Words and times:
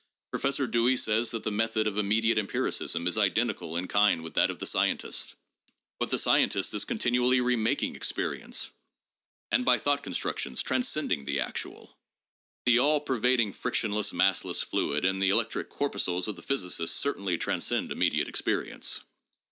Professor 0.31 0.65
Dewey 0.65 0.97
says 0.97 1.29
that 1.29 1.43
the 1.43 1.51
method 1.51 1.85
of 1.85 1.95
immediate 1.95 2.39
empiricism 2.39 3.05
is 3.05 3.19
identical 3.19 3.77
in 3.77 3.87
kind 3.87 4.23
with 4.23 4.33
that 4.33 4.49
of 4.49 4.57
the 4.57 4.65
scientist. 4.65 5.35
But 5.99 6.09
the 6.09 6.17
scientist 6.17 6.73
is 6.73 6.85
continually 6.85 7.39
remaking 7.39 7.93
experi 7.93 8.43
ences 8.43 8.71
and 9.51 9.63
by 9.63 9.77
thought 9.77 10.01
constructions 10.01 10.63
transcending 10.63 11.25
the 11.25 11.39
actual. 11.39 11.95
The 12.65 12.79
all 12.79 12.99
pervading 12.99 13.53
frictionless, 13.53 14.11
massless 14.11 14.65
fluid 14.65 15.05
and 15.05 15.21
the 15.21 15.29
electric 15.29 15.69
corpuscles 15.69 16.27
of 16.27 16.35
the 16.35 16.41
physicist 16.41 16.95
certainly 16.95 17.37
transcend 17.37 17.91
immediate 17.91 18.27
experience. 18.27 19.03